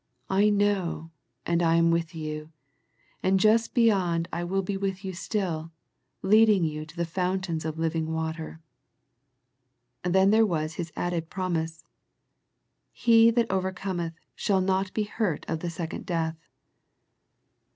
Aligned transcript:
I 0.31 0.49
know, 0.49 1.11
and 1.45 1.61
I 1.61 1.75
am 1.75 1.91
with 1.91 2.15
you, 2.15 2.51
and 3.21 3.39
just 3.39 3.75
beyond 3.75 4.27
I 4.33 4.43
will 4.43 4.63
be 4.63 4.75
with 4.75 5.05
you 5.05 5.13
still, 5.13 5.71
leading 6.23 6.63
you 6.63 6.87
to 6.87 6.95
the 6.97 7.05
fountains 7.05 7.65
of 7.65 7.77
living 7.77 8.11
waters. 8.11 8.57
Then 10.01 10.31
there 10.31 10.43
was 10.43 10.73
His 10.73 10.91
added 10.95 11.29
promise." 11.29 11.85
He 13.05 13.29
that 13.29 13.51
overcometh 13.51 14.13
shall 14.33 14.59
not 14.59 14.91
be 14.95 15.03
hurt 15.03 15.45
of 15.47 15.59
the 15.59 15.69
second 15.69 16.07
death." 16.07 16.35